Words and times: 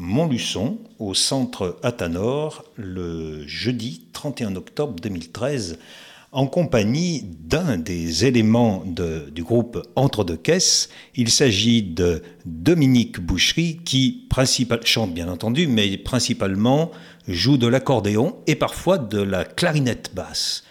Montluçon, 0.00 0.78
au 0.98 1.12
centre 1.12 1.78
Athanor, 1.82 2.64
le 2.76 3.46
jeudi 3.46 4.06
31 4.14 4.56
octobre 4.56 4.94
2013, 4.98 5.78
en 6.32 6.46
compagnie 6.46 7.22
d'un 7.22 7.76
des 7.76 8.24
éléments 8.24 8.82
du 8.86 9.42
groupe 9.42 9.86
Entre 9.96 10.24
deux 10.24 10.38
caisses. 10.38 10.88
Il 11.16 11.28
s'agit 11.28 11.82
de 11.82 12.22
Dominique 12.46 13.20
Boucherie, 13.20 13.80
qui 13.84 14.26
chante 14.84 15.12
bien 15.12 15.28
entendu, 15.28 15.66
mais 15.66 15.98
principalement 15.98 16.92
joue 17.28 17.58
de 17.58 17.66
l'accordéon 17.66 18.38
et 18.46 18.54
parfois 18.54 18.96
de 18.96 19.20
la 19.20 19.44
clarinette 19.44 20.14
basse. 20.14 20.64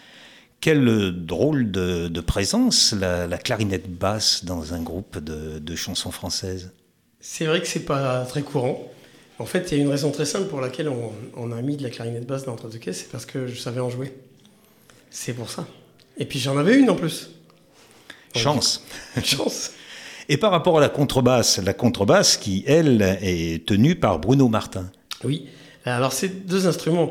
Quelle 0.60 1.24
drôle 1.24 1.70
de, 1.70 2.20
présence, 2.20 2.96
la, 2.98 3.38
clarinette 3.38 3.88
basse 3.88 4.44
dans 4.44 4.74
un 4.74 4.82
groupe 4.82 5.18
de, 5.18 5.76
chansons 5.76 6.10
françaises. 6.10 6.72
C'est 7.20 7.46
vrai 7.46 7.60
que 7.60 7.68
c'est 7.68 7.84
pas 7.84 8.24
très 8.24 8.42
courant. 8.42 8.90
En 9.40 9.46
fait, 9.46 9.72
il 9.72 9.78
y 9.78 9.80
a 9.80 9.82
une 9.82 9.90
raison 9.90 10.10
très 10.10 10.26
simple 10.26 10.48
pour 10.48 10.60
laquelle 10.60 10.90
on, 11.34 11.50
a 11.50 11.62
mis 11.62 11.78
de 11.78 11.82
la 11.82 11.88
clarinette 11.88 12.26
basse 12.26 12.44
dans 12.44 12.56
deux 12.56 12.76
caisses, 12.76 12.98
c'est 12.98 13.10
parce 13.10 13.24
que 13.24 13.46
je 13.46 13.58
savais 13.58 13.80
en 13.80 13.88
jouer. 13.88 14.12
C'est 15.08 15.32
pour 15.32 15.48
ça. 15.48 15.66
Et 16.18 16.26
puis 16.26 16.38
j'en 16.38 16.58
avais 16.58 16.78
une 16.78 16.90
en 16.90 16.94
plus. 16.94 17.30
Chance. 18.36 18.84
Chance. 19.24 19.70
Et 20.28 20.36
par 20.36 20.50
rapport 20.50 20.76
à 20.76 20.80
la 20.82 20.90
contrebasse, 20.90 21.56
la 21.56 21.72
contrebasse 21.72 22.36
qui, 22.36 22.64
elle, 22.66 23.00
est 23.22 23.64
tenue 23.66 23.94
par 23.94 24.18
Bruno 24.18 24.46
Martin. 24.48 24.92
Oui. 25.24 25.48
Alors, 25.86 26.12
c'est 26.12 26.46
deux 26.46 26.66
instruments 26.66 27.10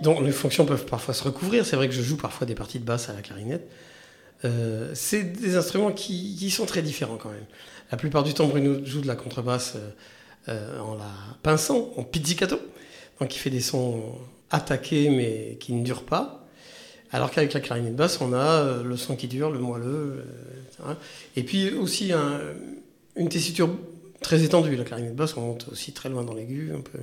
dont 0.00 0.20
les 0.20 0.32
fonctions 0.32 0.66
peuvent 0.66 0.84
parfois 0.84 1.14
se 1.14 1.22
recouvrir. 1.22 1.64
C'est 1.64 1.76
vrai 1.76 1.88
que 1.88 1.94
je 1.94 2.02
joue 2.02 2.16
parfois 2.16 2.44
des 2.44 2.56
parties 2.56 2.80
de 2.80 2.84
basse 2.84 3.08
à 3.08 3.12
la 3.12 3.22
clarinette. 3.22 3.70
Euh, 4.44 4.90
c'est 4.94 5.22
des 5.22 5.54
instruments 5.54 5.92
qui, 5.92 6.50
sont 6.50 6.66
très 6.66 6.82
différents 6.82 7.18
quand 7.18 7.30
même. 7.30 7.46
La 7.92 7.96
plupart 7.96 8.24
du 8.24 8.34
temps, 8.34 8.48
Bruno 8.48 8.84
joue 8.84 9.00
de 9.00 9.06
la 9.06 9.14
contrebasse 9.14 9.74
euh, 9.76 9.90
euh, 10.48 10.80
en 10.80 10.94
la 10.94 11.10
pinçant, 11.42 11.90
en 11.96 12.02
pizzicato. 12.02 12.58
Donc, 13.20 13.34
il 13.34 13.38
fait 13.38 13.50
des 13.50 13.60
sons 13.60 14.02
attaqués 14.50 15.10
mais 15.10 15.56
qui 15.60 15.72
ne 15.72 15.84
durent 15.84 16.04
pas. 16.04 16.46
Alors 17.10 17.30
qu'avec 17.30 17.54
la 17.54 17.60
clarinette 17.60 17.96
basse, 17.96 18.20
on 18.20 18.32
a 18.34 18.82
le 18.82 18.96
son 18.96 19.16
qui 19.16 19.28
dure, 19.28 19.50
le 19.50 19.58
moelleux. 19.58 20.24
et 21.36 21.42
puis 21.42 21.72
aussi 21.72 22.12
une 23.16 23.28
tessiture 23.30 23.70
très 24.20 24.42
étendue. 24.42 24.76
La 24.76 24.84
clarinette 24.84 25.16
basse, 25.16 25.36
on 25.36 25.40
monte 25.40 25.66
aussi 25.72 25.92
très 25.92 26.10
loin 26.10 26.22
dans 26.22 26.34
l'aigu. 26.34 26.70
On 26.76 26.82
peut 26.82 26.98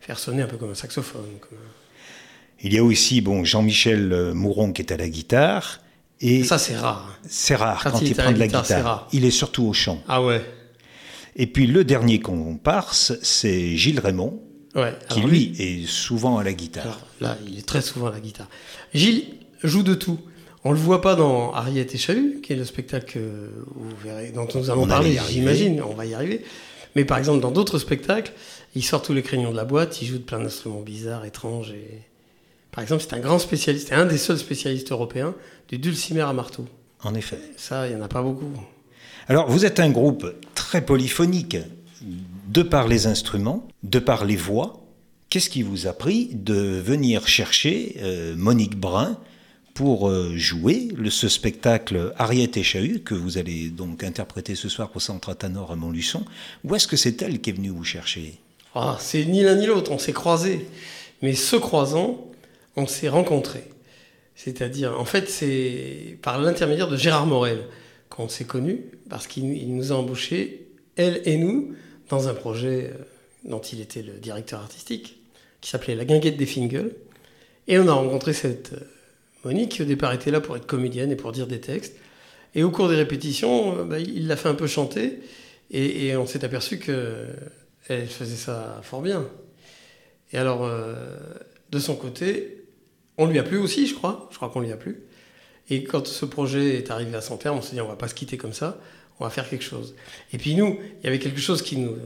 faire 0.00 0.18
sonner 0.18 0.42
un 0.42 0.46
peu 0.46 0.56
comme 0.56 0.70
un 0.70 0.74
saxophone. 0.74 1.24
Il 2.62 2.72
y 2.72 2.78
a 2.78 2.84
aussi 2.84 3.20
bon, 3.20 3.44
Jean-Michel 3.44 4.12
euh, 4.12 4.34
Mouron 4.34 4.72
qui 4.72 4.82
est 4.82 4.92
à 4.92 4.96
la 4.96 5.08
guitare. 5.08 5.80
Et 6.20 6.44
ça, 6.44 6.58
c'est 6.58 6.76
rare. 6.76 7.18
C'est 7.28 7.56
rare 7.56 7.82
quand, 7.82 8.00
il, 8.00 8.14
prend 8.14 8.32
de 8.32 8.38
la 8.38 8.46
guitare. 8.46 9.08
Il 9.12 9.24
est 9.24 9.30
surtout 9.30 9.64
au 9.64 9.72
chant. 9.74 10.02
Ah 10.08 10.22
ouais. 10.22 10.42
Et 11.36 11.46
puis 11.46 11.66
le 11.66 11.84
dernier 11.84 12.20
qu'on 12.20 12.56
parse, 12.56 13.12
c'est 13.22 13.76
Gilles 13.76 14.00
Raymond, 14.00 14.40
ouais, 14.74 14.94
qui 15.10 15.20
lui, 15.20 15.54
est 15.58 15.86
souvent 15.86 16.38
à 16.38 16.44
la 16.44 16.54
guitare. 16.54 17.00
là, 17.20 17.36
il 17.46 17.58
est 17.58 17.66
très 17.66 17.82
souvent 17.82 18.06
à 18.06 18.12
la 18.12 18.20
guitare. 18.20 18.48
Gilles 18.94 19.26
joue 19.62 19.82
de 19.82 19.94
tout. 19.94 20.18
On 20.64 20.72
le 20.72 20.78
voit 20.78 21.00
pas 21.00 21.14
dans 21.14 21.52
Ariette 21.52 21.94
et 21.94 21.98
Chahut, 21.98 22.40
qui 22.42 22.54
est 22.54 22.56
le 22.56 22.64
spectacle 22.64 23.20
verrez, 24.02 24.32
dont 24.32 24.48
nous 24.54 24.70
allons 24.70 24.86
parler, 24.86 25.16
j'imagine, 25.28 25.80
on 25.82 25.94
va 25.94 26.06
y 26.06 26.14
arriver. 26.14 26.42
Mais 26.96 27.04
par 27.04 27.18
exemple, 27.18 27.40
dans 27.40 27.52
d'autres 27.52 27.78
spectacles, 27.78 28.32
il 28.74 28.82
sort 28.82 29.02
tous 29.02 29.12
les 29.12 29.22
crayons 29.22 29.52
de 29.52 29.56
la 29.56 29.64
boîte, 29.64 30.00
il 30.02 30.08
joue 30.08 30.18
de 30.18 30.24
plein 30.24 30.40
d'instruments 30.40 30.80
bizarres, 30.80 31.24
étranges. 31.26 31.70
Et... 31.70 32.02
Par 32.72 32.82
exemple, 32.82 33.04
c'est 33.06 33.14
un 33.14 33.20
grand 33.20 33.38
spécialiste, 33.38 33.92
un 33.92 34.06
des 34.06 34.18
seuls 34.18 34.38
spécialistes 34.38 34.90
européens 34.90 35.34
du 35.68 35.78
dulcimer 35.78 36.22
à 36.22 36.32
marteau. 36.32 36.66
En 37.02 37.14
effet. 37.14 37.38
Ça, 37.56 37.86
il 37.86 37.94
n'y 37.94 38.00
en 38.00 38.04
a 38.04 38.08
pas 38.08 38.22
beaucoup. 38.22 38.50
Alors, 39.28 39.50
vous 39.50 39.64
êtes 39.64 39.80
un 39.80 39.90
groupe 39.90 40.32
très 40.54 40.84
polyphonique, 40.84 41.56
de 42.46 42.62
par 42.62 42.86
les 42.86 43.08
instruments, 43.08 43.66
de 43.82 43.98
par 43.98 44.24
les 44.24 44.36
voix. 44.36 44.80
Qu'est-ce 45.30 45.50
qui 45.50 45.62
vous 45.62 45.88
a 45.88 45.92
pris 45.92 46.30
de 46.32 46.54
venir 46.54 47.26
chercher 47.26 47.96
euh, 48.02 48.36
Monique 48.36 48.76
Brun 48.76 49.18
pour 49.74 50.08
euh, 50.08 50.36
jouer 50.36 50.88
ce 51.10 51.28
spectacle 51.28 52.12
Ariette 52.18 52.56
et 52.56 52.62
Chahut, 52.62 53.00
que 53.00 53.14
vous 53.14 53.36
allez 53.36 53.68
donc 53.68 54.04
interpréter 54.04 54.54
ce 54.54 54.68
soir 54.68 54.92
au 54.94 55.00
Centre 55.00 55.30
Athanor 55.30 55.72
à 55.72 55.76
Montluçon? 55.76 56.24
Où 56.62 56.76
est-ce 56.76 56.86
que 56.86 56.96
c'est 56.96 57.20
elle 57.20 57.40
qui 57.40 57.50
est 57.50 57.54
venue 57.54 57.70
vous 57.70 57.82
chercher? 57.82 58.38
Ah, 58.76 58.96
c'est 59.00 59.24
ni 59.24 59.42
l'un 59.42 59.56
ni 59.56 59.66
l'autre, 59.66 59.90
on 59.90 59.98
s'est 59.98 60.12
croisés. 60.12 60.68
Mais 61.20 61.34
ce 61.34 61.56
croisant, 61.56 62.30
on 62.76 62.86
s'est 62.86 63.08
rencontrés. 63.08 63.64
C'est-à-dire, 64.36 65.00
en 65.00 65.04
fait, 65.04 65.28
c'est 65.28 66.16
par 66.22 66.40
l'intermédiaire 66.40 66.86
de 66.86 66.96
Gérard 66.96 67.26
Morel 67.26 67.64
qu'on 68.08 68.28
s'est 68.28 68.44
connus, 68.44 68.84
parce 69.08 69.26
qu'il 69.26 69.74
nous 69.74 69.92
a 69.92 69.96
embauchés, 69.96 70.68
elle 70.96 71.22
et 71.24 71.36
nous, 71.36 71.74
dans 72.08 72.28
un 72.28 72.34
projet 72.34 72.92
euh, 72.92 73.04
dont 73.44 73.60
il 73.60 73.80
était 73.80 74.02
le 74.02 74.14
directeur 74.14 74.60
artistique, 74.60 75.18
qui 75.60 75.70
s'appelait 75.70 75.94
La 75.94 76.04
Guinguette 76.04 76.36
des 76.36 76.46
Fingles. 76.46 76.92
Et 77.68 77.78
on 77.78 77.88
a 77.88 77.92
rencontré 77.92 78.32
cette 78.32 78.72
euh, 78.72 78.80
Monique, 79.44 79.72
qui 79.72 79.82
au 79.82 79.84
départ 79.84 80.12
était 80.12 80.30
là 80.30 80.40
pour 80.40 80.56
être 80.56 80.66
comédienne 80.66 81.10
et 81.10 81.16
pour 81.16 81.32
dire 81.32 81.46
des 81.46 81.60
textes. 81.60 81.96
Et 82.54 82.62
au 82.62 82.70
cours 82.70 82.88
des 82.88 82.96
répétitions, 82.96 83.78
euh, 83.78 83.84
bah, 83.84 83.98
il 83.98 84.26
l'a 84.26 84.36
fait 84.36 84.48
un 84.48 84.54
peu 84.54 84.66
chanter, 84.66 85.20
et 85.72 86.16
on 86.16 86.26
s'est 86.26 86.44
aperçu 86.44 86.78
que 86.78 87.26
elle 87.88 88.06
faisait 88.06 88.36
ça 88.36 88.80
fort 88.84 89.02
bien. 89.02 89.28
Et 90.32 90.38
alors, 90.38 90.70
de 91.70 91.78
son 91.80 91.96
côté, 91.96 92.66
on 93.18 93.26
lui 93.26 93.40
a 93.40 93.42
plu 93.42 93.58
aussi, 93.58 93.88
je 93.88 93.94
crois. 93.96 94.28
Je 94.30 94.36
crois 94.36 94.48
qu'on 94.48 94.60
lui 94.60 94.70
a 94.70 94.76
plu. 94.76 95.02
Et 95.68 95.84
quand 95.84 96.06
ce 96.06 96.24
projet 96.24 96.76
est 96.76 96.90
arrivé 96.90 97.16
à 97.16 97.20
son 97.20 97.36
terme, 97.36 97.58
on 97.58 97.62
s'est 97.62 97.74
dit, 97.74 97.80
on 97.80 97.88
va 97.88 97.96
pas 97.96 98.08
se 98.08 98.14
quitter 98.14 98.36
comme 98.36 98.52
ça, 98.52 98.78
on 99.18 99.24
va 99.24 99.30
faire 99.30 99.48
quelque 99.48 99.64
chose. 99.64 99.94
Et 100.32 100.38
puis 100.38 100.54
nous, 100.54 100.78
il 101.00 101.04
y 101.04 101.08
avait 101.08 101.18
quelque 101.18 101.40
chose 101.40 101.62
qui 101.62 101.76
nous 101.78 101.96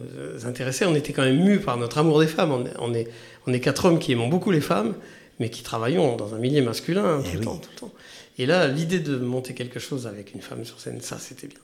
intéressait. 0.45 0.85
On 0.87 0.95
était 0.95 1.13
quand 1.13 1.25
même 1.25 1.43
mus 1.43 1.59
par 1.59 1.77
notre 1.77 1.99
amour 1.99 2.21
des 2.21 2.27
femmes. 2.27 2.53
On 2.53 2.95
est, 2.95 3.09
on 3.47 3.53
est, 3.53 3.61
quatre 3.61 3.85
hommes 3.85 3.99
qui 3.99 4.13
aimons 4.13 4.29
beaucoup 4.29 4.51
les 4.51 4.61
femmes, 4.61 4.95
mais 5.39 5.51
qui 5.51 5.63
travaillons 5.63 6.17
dans 6.17 6.35
un 6.35 6.39
milieu 6.39 6.63
masculin 6.63 7.23
eh 7.25 7.31
tout, 7.31 7.39
le 7.39 7.45
temps, 7.45 7.57
tout 7.57 7.71
le 7.75 7.81
temps. 7.81 7.93
Et 8.39 8.47
là, 8.47 8.69
l'idée 8.69 9.01
de 9.01 9.17
monter 9.17 9.55
quelque 9.55 9.81
chose 9.81 10.07
avec 10.07 10.35
une 10.35 10.41
femme 10.41 10.65
sur 10.65 10.81
scène, 10.81 11.01
ça, 11.01 11.19
c'était 11.19 11.49
bien. 11.49 11.59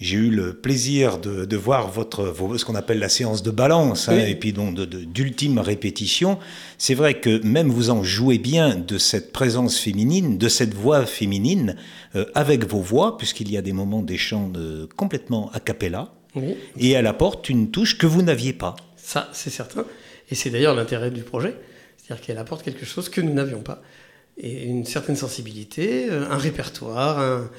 J'ai 0.00 0.16
eu 0.16 0.30
le 0.30 0.54
plaisir 0.54 1.18
de, 1.18 1.56
voir 1.56 1.90
votre, 1.90 2.34
ce 2.56 2.64
qu'on 2.64 2.74
appelle 2.74 2.98
la 2.98 3.10
séance 3.10 3.42
de 3.42 3.50
balance, 3.50 4.08
hein, 4.08 4.18
et 4.18 4.34
puis 4.34 4.54
donc 4.54 4.74
d'ultime 4.74 5.58
répétition. 5.58 6.38
C'est 6.78 6.94
vrai 6.94 7.20
que 7.20 7.44
même 7.44 7.68
vous 7.68 7.90
en 7.90 8.02
jouez 8.02 8.38
bien 8.38 8.76
de 8.76 8.96
cette 8.96 9.30
présence 9.30 9.78
féminine, 9.78 10.38
de 10.38 10.48
cette 10.48 10.72
voix 10.72 11.04
féminine, 11.04 11.76
euh, 12.16 12.24
avec 12.34 12.64
vos 12.64 12.80
voix, 12.80 13.18
puisqu'il 13.18 13.50
y 13.50 13.58
a 13.58 13.62
des 13.62 13.74
moments 13.74 14.02
des 14.02 14.16
chants 14.16 14.48
de, 14.48 14.88
complètement 14.96 15.50
a 15.52 15.60
cappella, 15.60 16.14
et 16.78 16.92
elle 16.92 17.06
apporte 17.06 17.50
une 17.50 17.70
touche 17.70 17.98
que 17.98 18.06
vous 18.06 18.22
n'aviez 18.22 18.54
pas. 18.54 18.76
Ça, 18.96 19.28
c'est 19.34 19.50
certain. 19.50 19.84
Et 20.30 20.34
c'est 20.34 20.48
d'ailleurs 20.48 20.74
l'intérêt 20.74 21.10
du 21.10 21.22
projet. 21.22 21.56
C'est-à-dire 21.98 22.24
qu'elle 22.24 22.38
apporte 22.38 22.62
quelque 22.62 22.86
chose 22.86 23.10
que 23.10 23.20
nous 23.20 23.34
n'avions 23.34 23.60
pas. 23.60 23.82
Et 24.38 24.64
une 24.64 24.86
certaine 24.86 25.16
sensibilité, 25.16 26.08
euh, 26.08 26.30
un 26.30 26.38
répertoire, 26.38 27.18
un 27.18 27.50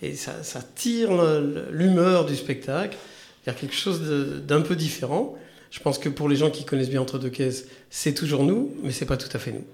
et 0.00 0.14
ça, 0.14 0.32
tire 0.74 1.10
l'humeur 1.70 2.24
du 2.24 2.36
spectacle 2.36 2.96
vers 3.44 3.56
quelque 3.56 3.74
chose 3.74 4.00
d'un 4.46 4.60
peu 4.60 4.76
différent. 4.76 5.36
Je 5.70 5.80
pense 5.80 5.98
que 5.98 6.08
pour 6.08 6.28
les 6.28 6.36
gens 6.36 6.50
qui 6.50 6.64
connaissent 6.64 6.90
bien 6.90 7.02
Entre 7.02 7.18
deux 7.18 7.30
caisses, 7.30 7.66
c'est 7.90 8.14
toujours 8.14 8.44
nous, 8.44 8.74
mais 8.82 8.92
c'est 8.92 9.06
pas 9.06 9.16
tout 9.16 9.28
à 9.32 9.38
fait 9.38 9.52
nous. 9.52 9.64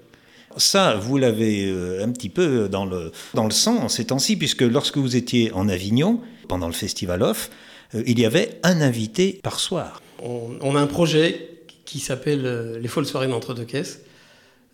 Ça, 0.57 0.95
vous 0.95 1.17
l'avez 1.17 1.69
euh, 1.69 2.03
un 2.03 2.11
petit 2.11 2.29
peu 2.29 2.69
dans 2.69 2.85
le, 2.85 3.11
dans 3.33 3.43
le 3.43 3.51
sang 3.51 3.89
ces 3.89 4.05
temps-ci, 4.05 4.37
puisque 4.37 4.61
lorsque 4.61 4.97
vous 4.97 5.15
étiez 5.15 5.51
en 5.51 5.67
Avignon, 5.67 6.21
pendant 6.47 6.67
le 6.67 6.73
Festival 6.73 7.21
Off, 7.23 7.49
euh, 7.93 8.03
il 8.05 8.19
y 8.19 8.25
avait 8.25 8.59
un 8.63 8.81
invité 8.81 9.39
par 9.43 9.59
soir. 9.59 10.01
On, 10.23 10.75
a 10.75 10.79
un 10.79 10.87
projet 10.87 11.49
qui 11.83 11.99
s'appelle 11.99 12.45
euh, 12.45 12.79
Les 12.79 12.87
Folles 12.87 13.05
Soirées 13.05 13.27
d'Entre 13.27 13.53
deux 13.53 13.65
caisses, 13.65 14.01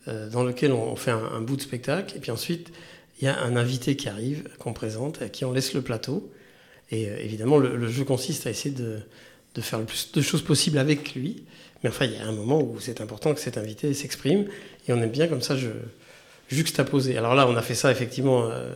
dans 0.07 0.43
lequel 0.43 0.71
on 0.71 0.95
fait 0.95 1.11
un, 1.11 1.21
un, 1.35 1.41
bout 1.41 1.55
de 1.55 1.61
spectacle, 1.61 2.17
et 2.17 2.19
puis 2.19 2.31
ensuite 2.31 2.71
il 3.21 3.25
y 3.25 3.27
a 3.27 3.39
un 3.41 3.55
invité 3.55 3.95
qui 3.95 4.09
arrive, 4.09 4.43
qu'on 4.57 4.73
présente, 4.73 5.21
à 5.21 5.29
qui 5.29 5.45
on 5.45 5.51
laisse 5.51 5.73
le 5.73 5.81
plateau. 5.81 6.31
Et 6.89 7.07
euh, 7.07 7.17
évidemment, 7.19 7.57
le, 7.57 7.87
jeu 7.89 8.03
consiste 8.03 8.47
à 8.47 8.49
essayer 8.49 8.73
de, 8.73 8.99
faire 9.61 9.79
le 9.79 9.85
plus 9.85 10.11
de 10.11 10.21
choses 10.21 10.41
possible 10.41 10.77
avec 10.77 11.13
lui. 11.13 11.43
Mais 11.83 11.89
enfin, 11.89 12.05
il 12.05 12.13
y 12.13 12.17
a 12.17 12.25
un 12.25 12.31
moment 12.31 12.61
où 12.61 12.77
c'est 12.79 13.01
important 13.01 13.33
que 13.33 13.39
cet 13.39 13.57
invité 13.57 13.93
s'exprime. 13.93 14.45
Et 14.87 14.93
on 14.93 15.01
aime 15.01 15.11
bien 15.11 15.27
comme 15.27 15.41
ça 15.41 15.55
je, 15.55 15.69
juxtaposer. 16.51 17.17
Alors 17.17 17.35
là, 17.35 17.47
on 17.47 17.55
a 17.55 17.61
fait 17.61 17.75
ça 17.75 17.91
effectivement 17.91 18.49
euh, 18.49 18.73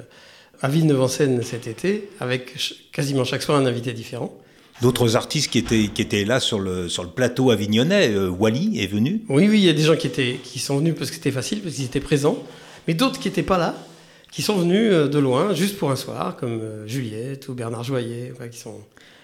à 0.62 0.70
Villeneuve-en-Seine 0.70 1.42
cet 1.44 1.68
été, 1.68 2.10
avec 2.20 2.56
quasiment 2.92 3.24
chaque 3.24 3.42
soir 3.42 3.58
un 3.58 3.66
invité 3.66 3.94
différent. 3.94 4.36
D'autres 4.82 5.16
artistes 5.16 5.52
qui 5.52 5.60
étaient, 5.60 5.90
qui 5.94 6.02
étaient 6.02 6.26
là 6.26 6.40
sur 6.40 6.60
le, 6.60 6.90
sur 6.90 7.04
le 7.04 7.10
plateau 7.10 7.52
avignonnais, 7.52 8.10
euh, 8.10 8.30
Wally 8.30 8.82
est 8.82 8.88
venu 8.88 9.22
Oui, 9.30 9.48
oui, 9.50 9.60
il 9.60 9.66
y 9.66 9.70
a 9.70 9.74
des 9.74 9.84
gens 9.84 9.96
qui, 9.96 10.08
étaient, 10.08 10.40
qui 10.44 10.60
sont 10.60 10.78
venus 10.78 10.96
parce 10.98 11.10
que 11.10 11.16
c'était 11.16 11.32
facile, 11.32 11.62
parce 11.62 11.76
qu'ils 11.76 11.86
étaient 11.86 12.02
présents, 12.02 12.38
mais 12.88 12.94
d'autres 12.94 13.20
qui 13.20 13.30
n'étaient 13.30 13.44
pas 13.44 13.58
là, 13.58 13.76
qui 14.36 14.42
sont 14.42 14.58
venus 14.58 14.92
euh, 14.92 15.08
de 15.08 15.18
loin, 15.18 15.54
juste 15.54 15.78
pour 15.78 15.92
un 15.92 15.96
soir, 15.96 16.36
comme 16.36 16.60
euh, 16.60 16.86
Juliette 16.86 17.48
ou 17.48 17.54
Bernard 17.54 17.86
Joyer, 17.86 18.34
qui 18.52 18.58
sont 18.58 18.82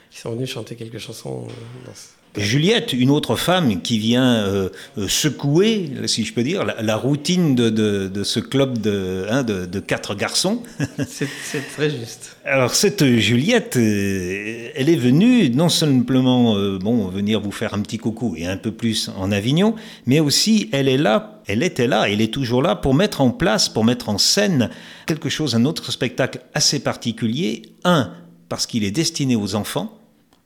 qui 0.10 0.20
sont 0.20 0.32
venus 0.32 0.50
chanter 0.50 0.76
quelques 0.76 1.00
chansons 1.00 1.48
dans 1.86 1.94
Juliette, 2.38 2.94
une 2.94 3.10
autre 3.10 3.36
femme 3.36 3.82
qui 3.82 4.00
vient 4.00 4.36
euh, 4.36 4.70
euh, 4.98 5.08
secouer, 5.10 5.90
si 6.06 6.24
je 6.24 6.34
peux 6.34 6.44
dire, 6.44 6.64
la, 6.64 6.96
routine 6.96 7.56
de, 7.56 8.24
ce 8.24 8.40
club 8.40 8.78
de, 8.78 9.26
hein, 9.30 9.44
de, 9.44 9.80
quatre 9.80 10.16
garçons. 10.16 10.64
C'est 11.08 11.28
très 11.76 11.90
juste. 11.90 12.38
Alors 12.46 12.74
cette 12.74 13.06
Juliette, 13.18 13.76
euh, 13.76 14.70
elle 14.76 14.90
est 14.90 14.96
venue 14.96 15.50
non 15.50 15.68
simplement 15.68 16.56
bon, 16.80 17.08
venir 17.08 17.42
vous 17.42 17.52
faire 17.52 17.74
un 17.74 17.82
petit 17.82 17.98
coucou 17.98 18.36
et 18.38 18.46
un 18.46 18.58
peu 18.58 18.72
plus 18.72 19.12
en 19.18 19.32
Avignon, 19.32 19.76
mais 20.06 20.22
aussi 20.22 20.70
elle 20.72 20.88
est 20.88 20.98
là, 20.98 21.41
elle 21.52 21.64
était 21.64 21.88
là, 21.88 22.10
elle 22.10 22.22
est 22.22 22.34
toujours 22.34 22.62
là 22.62 22.76
pour 22.76 22.94
mettre 22.94 23.22
en 23.22 23.32
place, 23.32 23.68
pour 23.68 23.84
mettre 23.84 24.10
en 24.10 24.18
scène 24.18 24.70
quelque 25.06 25.30
chose, 25.30 25.56
un 25.56 25.66
autre 25.66 25.92
spectacle 25.92 26.40
assez 26.54 26.80
particulier. 26.80 27.74
Un, 27.84 28.14
parce 28.48 28.66
qu'il 28.66 28.84
est 28.84 28.92
destiné 28.92 29.36
aux 29.36 29.56
enfants 29.56 29.98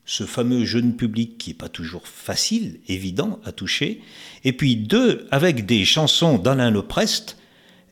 ce 0.05 0.23
fameux 0.23 0.65
jeune 0.65 0.95
public 0.95 1.37
qui 1.37 1.49
n'est 1.49 1.55
pas 1.55 1.69
toujours 1.69 2.07
facile, 2.07 2.79
évident 2.87 3.39
à 3.43 3.51
toucher, 3.51 4.01
et 4.43 4.53
puis 4.53 4.75
deux, 4.75 5.27
avec 5.31 5.65
des 5.65 5.83
chansons 5.83 6.37
d'Alain 6.37 6.69
Leprest, 6.69 7.37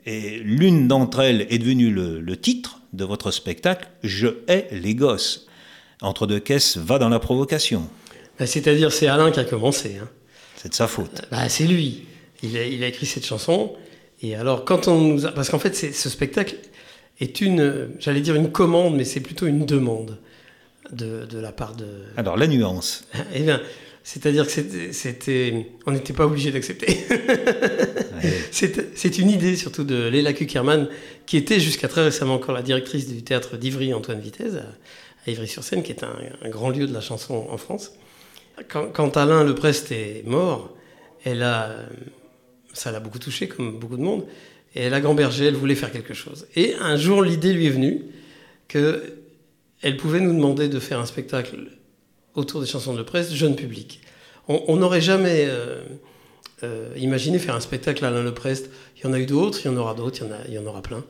et 0.06 0.39
l'une 0.39 0.88
d'entre 0.88 1.21
elles 1.21 1.48
est 1.50 1.57
devenue 1.57 1.92
le, 1.92 2.38
titre 2.38 2.81
de 2.94 3.06
votre 3.06 3.31
spectacle, 3.31 3.88
Je 4.04 4.27
hais 4.48 4.68
les 4.71 4.95
gosses. 4.95 5.48
Entre 6.01 6.27
deux 6.27 6.39
caisses 6.39 6.77
va 6.77 7.00
dans 7.00 7.10
la 7.10 7.19
provocation. 7.19 7.88
Bah, 8.38 8.45
c'est-à-dire 8.45 8.92
c'est 8.92 9.07
Alain 9.07 9.31
qui 9.31 9.39
a 9.39 9.45
commencé. 9.45 9.98
Hein. 10.01 10.10
C'est 10.57 10.69
de 10.69 10.74
sa 10.74 10.88
faute. 10.88 11.21
Bah, 11.31 11.48
c'est 11.48 11.65
lui. 11.65 12.04
Il 12.44 12.57
a, 12.57 12.66
il 12.66 12.84
a, 12.84 12.88
écrit 12.88 13.06
cette 13.06 13.25
chanson. 13.25 13.74
Et 14.22 14.36
alors 14.36 14.66
quand 14.66 14.88
on 14.88 15.00
nous 15.01 15.25
a... 15.25 15.31
Parce 15.31 15.50
qu'en 15.50 15.60
fait 15.60 15.75
ce 15.75 16.10
spectacle 16.10 16.56
est 17.19 17.42
une, 17.42 17.90
j'allais 18.00 18.22
dire 18.22 18.36
une 18.36 18.51
commande, 18.51 18.95
mais 18.95 19.06
c'est 19.06 19.19
plutôt 19.19 19.48
une 19.48 19.66
demande 19.66 20.18
de, 20.92 21.40
la 21.40 21.51
part 21.51 21.75
de... 21.75 21.86
Alors, 22.18 22.38
la 22.38 22.48
nuance. 22.48 23.06
Eh 23.34 23.42
bien, 23.42 23.62
c'est-à-dire 24.04 24.45
que 24.45 24.51
c'était, 24.92 25.68
on 25.86 25.92
n'était 25.92 26.13
pas 26.13 26.25
obligé 26.25 26.51
d'accepter. 26.51 26.98
C'est 28.51 29.18
une 29.18 29.30
idée 29.30 29.56
surtout 29.56 29.84
de 29.84 30.07
Léla 30.07 30.34
Kuckerman, 30.34 30.88
qui 31.25 31.36
était 31.38 31.60
jusqu'à 31.60 31.88
très 31.88 32.06
récemment 32.06 32.36
encore 32.36 32.54
la 32.54 32.62
directrice 32.62 33.07
du 33.07 33.24
théâtre 33.24 33.57
d'Ivry, 33.57 33.94
Antoine 33.94 34.19
Vitesse, 34.19 34.54
à, 34.56 35.30
Ivry-sur-Seine, 35.31 35.84
qui 35.84 35.92
est 35.92 36.04
un, 36.04 36.50
grand 36.50 36.69
lieu 36.69 36.88
de 36.88 36.94
la 36.94 37.01
chanson 37.01 37.48
en 37.50 37.57
France. 37.57 37.92
Quand, 38.69 39.18
Alain 39.18 39.44
Leprest 39.44 39.92
est 39.92 40.24
mort, 40.25 40.74
elle 41.25 41.44
a, 41.44 41.75
ça 42.74 42.92
l'a 42.92 43.00
beaucoup 43.00 43.20
touché, 43.20 43.48
comme 43.48 43.80
beaucoup 43.80 43.98
de 43.98 44.02
monde, 44.02 44.25
et 44.75 44.81
elle 44.81 44.94
a 44.94 45.02
gambergé, 45.02 45.46
elle 45.46 45.56
voulait 45.56 45.75
faire 45.75 45.92
quelque 45.92 46.14
chose. 46.14 46.48
Et 46.56 46.74
un 46.75 46.98
jour, 46.98 47.22
l'idée 47.22 47.54
lui 47.54 47.68
est 47.68 47.72
venue 47.72 48.02
que 48.68 49.04
elle 49.81 49.98
pouvait 49.98 50.22
nous 50.22 50.34
demander 50.34 50.70
de 50.70 50.80
faire 50.80 51.00
un 51.00 51.06
spectacle 51.06 51.58
autour 52.36 52.62
des 52.62 52.68
chansons 52.68 52.94
de 52.94 53.04
presse, 53.04 53.34
jeune 53.34 53.56
public. 53.56 54.02
On 54.48 54.75
n'aurait 54.78 55.02
jamais 55.02 55.46
euh, 55.48 55.84
euh, 56.64 56.90
imaginé 56.98 57.40
faire 57.40 57.56
un 57.56 57.60
spectacle 57.60 58.04
à 58.04 58.10
Alain 58.10 58.24
Leprest. 58.24 58.70
Il 58.98 59.04
y 59.04 59.08
en 59.08 59.14
a 59.14 59.20
eu 59.20 59.25
d'autres, 59.25 59.60
il 59.64 59.68
y 59.68 59.70
en 59.70 59.78
aura 59.78 59.94
d'autres, 59.94 60.24
il, 60.48 60.54
y 60.54 60.58
en 60.58 60.66
aura 60.66 60.81
plein. 60.81 61.04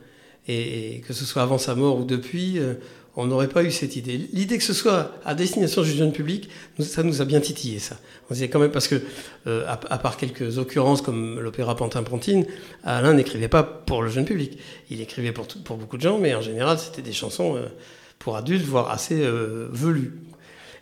Et, 0.47 1.01
que 1.07 1.13
ce 1.13 1.25
soit 1.25 1.41
avant 1.41 1.57
sa 1.57 1.75
mort 1.75 1.99
ou 1.99 2.03
depuis, 2.03 2.59
euh, 2.59 2.75
on 3.15 3.25
n'aurait 3.25 3.47
pas 3.47 3.63
eu 3.63 3.71
cette 3.71 3.95
idée. 3.95 4.17
L'idée 4.33 4.57
que 4.57 4.63
ce 4.63 4.73
soit 4.73 5.11
à 5.23 5.35
destination 5.35 5.83
du 5.83 5.91
jeune 5.91 6.11
public, 6.11 6.49
ça 6.79 7.03
nous 7.03 7.21
a 7.21 7.25
bien 7.25 7.41
titillé, 7.41 7.79
ça. 7.79 7.97
On 8.29 8.33
disait 8.33 8.49
quand 8.49 8.59
même, 8.59 8.71
parce 8.71 8.87
que, 8.87 9.01
à, 9.45 9.97
part 9.99 10.17
quelques 10.17 10.57
occurrences 10.57 11.01
comme 11.01 11.39
l'opéra 11.39 11.75
Pantin-Pontine, 11.75 12.45
Alain 12.83 13.13
n'écrivait 13.13 13.49
pas 13.49 13.63
pour 13.63 14.01
le 14.01 14.09
jeune 14.09 14.25
public. 14.25 14.57
Il 14.89 14.99
écrivait 14.99 15.31
pour, 15.31 15.47
pour 15.47 15.77
beaucoup 15.77 15.97
de 15.97 16.01
gens, 16.01 16.17
mais 16.17 16.33
en 16.33 16.41
général, 16.41 16.79
c'était 16.79 17.03
des 17.03 17.13
chansons 17.13 17.59
pour 18.23 18.37
adultes, 18.37 18.65
voire 18.65 18.89
assez 18.89 19.21
euh, 19.21 19.67
velu. 19.71 20.13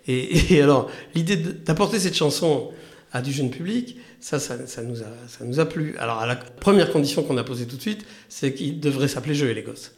Et, 0.08 0.62
alors, 0.62 0.90
l'idée 1.16 1.36
d'apporter 1.36 2.00
cette 2.00 2.16
chanson 2.16 2.72
à 3.12 3.22
du 3.22 3.32
jeune 3.32 3.50
public, 3.50 3.98
ça, 4.20 4.40
ça, 4.40 4.58
nous 4.84 5.02
a, 5.02 5.06
ça 5.28 5.44
nous 5.44 5.60
a 5.60 5.66
plu. 5.66 5.96
Alors, 5.98 6.20
à 6.20 6.26
la 6.26 6.36
première 6.36 6.92
condition 6.92 7.24
qu'on 7.24 7.38
a 7.38 7.44
posée 7.44 7.66
tout 7.66 7.76
de 7.76 7.82
suite, 7.82 8.06
c'est 8.30 8.54
qu'il 8.54 8.80
devrait 8.80 9.08
s'appeler 9.08 9.36
Jeux 9.36 9.50
et 9.50 9.54
les 9.54 9.64
gosses. 9.64 9.92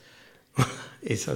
et 1.03 1.15
ça, 1.15 1.35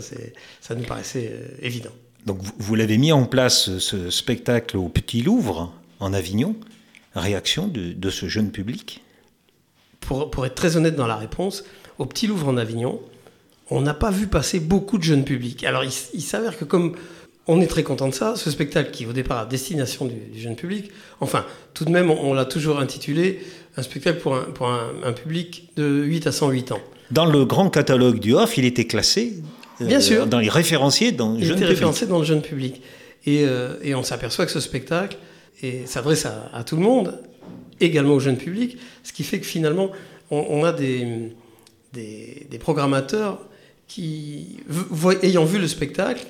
ça 0.62 0.76
nous 0.76 0.84
paraissait 0.84 1.32
euh, 1.34 1.48
évident. 1.62 1.92
Donc, 2.26 2.40
vous, 2.58 2.76
l'avez 2.76 2.98
mis 2.98 3.12
en 3.12 3.26
place, 3.26 3.78
ce 3.78 4.10
spectacle 4.10 4.78
au 4.78 4.90
Petit 4.90 5.22
Louvre, 5.22 5.74
en 6.00 6.14
Avignon. 6.14 6.56
Réaction 7.16 7.68
de, 7.68 7.94
de 7.94 8.10
ce 8.10 8.28
jeune 8.28 8.52
public? 8.52 9.02
Pour, 10.02 10.30
pour 10.30 10.46
être 10.46 10.56
très 10.56 10.78
honnête 10.78 10.96
dans 10.96 11.08
la 11.08 11.16
réponse, 11.16 11.64
au 11.98 12.06
Petit 12.06 12.28
Louvre 12.28 12.48
en 12.48 12.58
Avignon, 12.58 13.02
on 13.70 13.82
n'a 13.82 13.94
pas 13.94 14.12
vu 14.12 14.28
passer 14.28 14.60
beaucoup 14.60 14.98
de 14.98 15.04
jeunes 15.04 15.24
publics. 15.24 15.64
Alors 15.64 15.84
il, 15.84 16.22
s'avère 16.22 16.58
que 16.58 16.66
comme 16.66 16.96
on 17.48 17.62
est 17.62 17.68
très 17.68 17.84
content 17.84 18.08
de 18.08 18.14
ça, 18.14 18.36
ce 18.36 18.50
spectacle 18.52 18.92
qui 18.92 19.06
au 19.06 19.14
départ 19.14 19.40
à 19.40 19.46
destination 19.46 20.06
du, 20.06 20.40
jeune 20.40 20.56
public, 20.56 20.92
enfin 21.20 21.46
tout 21.74 21.86
de 21.86 21.92
même 21.92 22.10
on, 22.10 22.34
l'a 22.34 22.46
toujours 22.46 22.80
intitulé 22.80 23.42
un 23.78 23.84
spectacle 23.84 24.20
pour, 24.20 24.36
un, 24.36 24.42
pour 24.42 24.68
un, 24.68 25.14
public 25.14 25.70
de 25.76 26.04
8 26.04 26.28
à 26.28 26.32
108 26.32 26.72
ans. 26.72 26.80
Dans 27.12 27.26
le 27.26 27.46
grand 27.46 27.70
catalogue 27.70 28.20
du 28.20 28.34
OFF, 28.34 28.58
il 28.58 28.66
était 28.66 28.86
classé 28.86 29.36
euh, 29.82 29.86
Bien 29.86 30.02
sûr. 30.02 30.28
dans 30.28 30.40
les 30.40 30.50
référenciés 30.50 31.12
dans 31.12 31.34
le 31.34 31.40
il 31.40 31.52
était 31.52 31.66
référencé 31.66 32.08
dans 32.08 32.20
le 32.20 32.26
jeune 32.26 32.42
public. 32.42 32.82
Et, 33.26 33.44
euh, 33.46 33.76
et 33.84 33.94
on 33.96 34.04
s'aperçoit 34.04 34.46
que 34.46 34.52
ce 34.52 34.60
spectacle 34.60 35.18
s'adresse 35.86 36.26
à, 36.26 36.50
à, 36.54 36.64
tout 36.64 36.76
le 36.76 36.84
monde, 36.84 37.20
également 37.80 38.14
au 38.14 38.20
jeune 38.20 38.38
public, 38.38 38.78
ce 39.04 39.12
qui 39.12 39.24
fait 39.24 39.40
que 39.40 39.46
finalement 39.46 39.92
on, 40.30 40.64
a 40.64 40.72
des, 40.72 41.32
des, 41.94 42.46
des 42.50 42.60
programmateurs 42.60 43.40
qui, 43.88 44.58
ayant 45.24 45.46
vu 45.46 45.58
le 45.58 45.68
spectacle, 45.68 46.26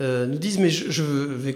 euh, 0.00 0.26
nous 0.26 0.38
disent 0.38 0.58
mais 0.58 0.70
je, 0.70 1.02
vais, 1.02 1.54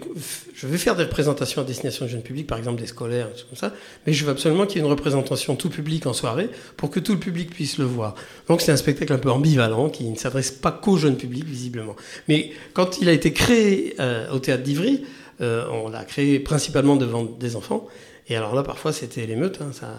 je 0.53 0.67
vais 0.67 0.77
faire 0.77 0.95
des 0.95 1.03
représentations 1.03 1.61
à 1.61 1.65
destination 1.65 2.05
du 2.05 2.11
jeune 2.11 2.21
public, 2.21 2.47
par 2.47 2.57
exemple 2.57 2.79
des 2.79 2.87
scolaires, 2.87 3.29
comme 3.49 3.57
ça, 3.57 3.73
mais 4.05 4.13
je 4.13 4.23
veux 4.23 4.31
absolument 4.31 4.65
qu'il 4.65 4.77
y 4.77 4.79
ait 4.79 4.85
une 4.85 4.91
représentation 4.91 5.55
tout 5.55 5.69
public 5.69 6.05
en 6.05 6.13
soirée 6.13 6.49
pour 6.77 6.89
que 6.89 6.99
tout 6.99 7.13
le 7.13 7.19
public 7.19 7.49
puisse 7.49 7.77
le 7.77 7.85
voir. 7.85 8.15
Donc 8.47 8.61
c'est 8.61 8.71
un 8.71 8.77
spectacle 8.77 9.13
un 9.13 9.17
peu 9.17 9.31
ambivalent 9.31 9.89
qui 9.89 10.05
ne 10.05 10.15
s'adresse 10.15 10.51
pas 10.51 10.71
qu'au 10.71 10.97
jeune 10.97 11.17
public 11.17 11.45
visiblement. 11.45 11.95
Mais 12.27 12.51
quand 12.73 13.01
il 13.01 13.09
a 13.09 13.13
été 13.13 13.33
créé 13.33 13.95
euh, 13.99 14.29
au 14.31 14.39
théâtre 14.39 14.63
d'Ivry, 14.63 15.03
euh, 15.41 15.65
on 15.71 15.89
l'a 15.89 16.03
créé 16.03 16.39
principalement 16.39 16.95
devant 16.95 17.23
des 17.23 17.55
enfants. 17.55 17.87
Et 18.27 18.35
alors 18.35 18.55
là, 18.55 18.63
parfois, 18.63 18.93
c'était 18.93 19.25
l'émeute, 19.25 19.59
hein, 19.61 19.71
ça, 19.73 19.95